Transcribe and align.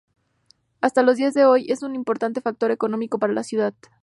Hasta 0.81 1.03
los 1.03 1.17
días 1.17 1.35
de 1.35 1.45
hoy, 1.45 1.67
es 1.71 1.83
un 1.83 1.93
importante 1.93 2.41
factor 2.41 2.71
económico 2.71 3.19
para 3.19 3.33
la 3.33 3.43
ciudad. 3.43 3.75